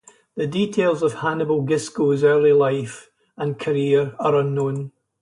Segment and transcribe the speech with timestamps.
[0.35, 4.93] The details of Hannibal Gisco's early life and career are unknown.